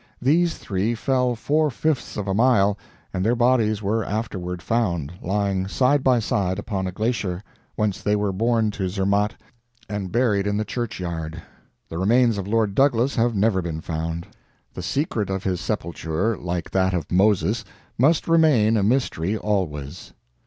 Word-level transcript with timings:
These 0.19 0.57
three 0.57 0.95
fell 0.95 1.35
four 1.35 1.69
fifths 1.69 2.17
of 2.17 2.27
a 2.27 2.33
mile, 2.33 2.75
and 3.13 3.23
their 3.23 3.35
bodies 3.35 3.83
were 3.83 4.03
afterward 4.03 4.59
found, 4.63 5.13
lying 5.21 5.67
side 5.67 6.03
by 6.03 6.17
side, 6.17 6.57
upon 6.57 6.87
a 6.87 6.91
glacier, 6.91 7.43
whence 7.75 8.01
they 8.01 8.15
were 8.15 8.31
borne 8.33 8.71
to 8.71 8.89
Zermatt 8.89 9.35
and 9.87 10.11
buried 10.11 10.47
in 10.47 10.57
the 10.57 10.65
churchyard. 10.65 11.43
The 11.87 11.99
remains 11.99 12.39
of 12.39 12.47
Lord 12.47 12.73
Douglas 12.73 13.15
have 13.17 13.35
never 13.35 13.61
been 13.61 13.79
found. 13.81 14.25
The 14.73 14.81
secret 14.81 15.29
of 15.29 15.43
his 15.43 15.61
sepulture, 15.61 16.35
like 16.35 16.71
that 16.71 16.95
of 16.95 17.11
Moses, 17.11 17.63
must 17.95 18.27
remain 18.27 18.77
a 18.77 18.81
mystery 18.81 19.37
always. 19.37 20.13